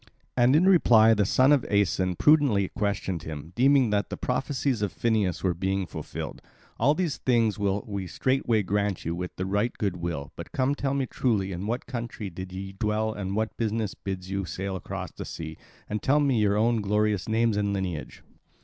And 0.35 0.55
in 0.55 0.65
reply 0.67 1.13
the 1.13 1.27
son 1.27 1.51
of 1.51 1.63
Aeson 1.71 2.15
prudently 2.15 2.69
questioned 2.69 3.21
him, 3.21 3.53
deeming 3.55 3.91
that 3.91 4.09
the 4.09 4.17
prophecies 4.17 4.81
of 4.81 4.91
Phineus 4.91 5.43
were 5.43 5.53
being 5.53 5.85
fulfilled: 5.85 6.41
"All 6.79 6.95
these 6.95 7.17
things 7.17 7.59
will 7.59 7.83
we 7.87 8.07
straightway 8.07 8.63
grant 8.63 9.05
you 9.05 9.13
with 9.13 9.39
right 9.39 9.71
good 9.77 9.97
will. 9.97 10.31
But 10.35 10.53
come 10.53 10.73
tell 10.73 10.95
me 10.95 11.05
truly 11.05 11.51
in 11.51 11.67
what 11.67 11.85
country 11.85 12.33
ye 12.35 12.71
dwell 12.73 13.13
and 13.13 13.35
what 13.35 13.55
business 13.57 13.93
bids 13.93 14.31
you 14.31 14.43
sail 14.43 14.75
across 14.75 15.11
the 15.11 15.23
sea, 15.23 15.55
and 15.87 16.01
tell 16.01 16.19
me 16.19 16.39
your 16.41 16.57
own 16.57 16.81
glorious 16.81 17.29
names 17.29 17.55
and 17.55 17.71
lineage." 17.71 18.23